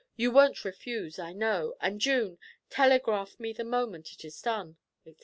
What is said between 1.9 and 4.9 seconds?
June, telegraph me the moment it is done,'